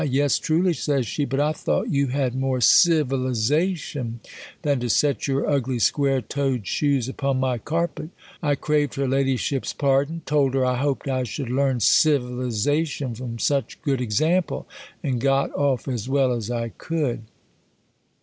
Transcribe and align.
Yes, 0.03 0.39
truly, 0.39 0.73
says 0.73 1.05
she; 1.05 1.25
but 1.25 1.39
I 1.39 1.51
thought 1.53 1.91
you 1.91 2.07
had 2.07 2.33
more 2.33 2.59
civ 2.59 3.09
ilization, 3.11 4.17
than 4.63 4.79
to 4.79 4.89
set 4.89 5.27
your 5.27 5.47
ugly, 5.47 5.77
square 5.77 6.21
toed 6.23 6.65
shoes 6.65 7.07
upon 7.07 7.39
my 7.39 7.59
carpet. 7.59 8.09
I 8.41 8.55
craved 8.55 8.95
her 8.95 9.07
ladyship's 9.07 9.73
pardon; 9.73 10.23
told 10.25 10.55
her 10.55 10.65
I 10.65 10.81
hope4 10.83 11.07
I 11.11 11.23
should 11.23 11.51
learn 11.51 11.77
^iYdizaiion 11.77 13.15
from 13.15 13.37
such 13.37 13.79
good 13.83 14.01
ex 14.01 14.19
ample 14.23 14.67
J 15.03 15.09
ar; 15.09 15.11
cl 15.11 15.19
got 15.19 15.51
off 15.53 15.87
as 15.87 16.09
wel! 16.09 16.33
as 16.33 16.49
I 16.49 16.69
could. 16.69 17.21